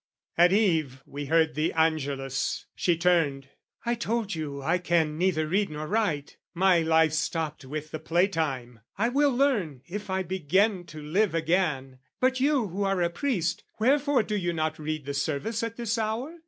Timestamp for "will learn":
9.09-9.83